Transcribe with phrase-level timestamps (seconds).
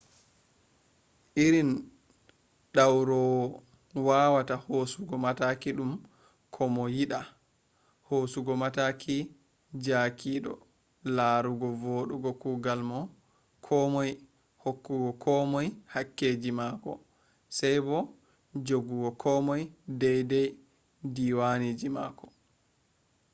[1.45, 1.69] irin
[2.73, 3.57] ɗawroowa
[4.07, 5.91] wawata hoosugo mataki ɗum
[6.55, 7.19] ko mo yiɗa
[8.07, 9.15] hoosugo mataki
[9.83, 10.53] jaakiɗo
[11.15, 12.81] larugo wodugo kugal
[13.65, 14.11] ko moi
[14.63, 16.91] hokkugo ko moy kakkeji mako
[17.57, 17.97] sey bo
[18.65, 19.61] joggugo ko moy
[19.99, 20.47] deydey
[21.15, 22.25] diwanji mako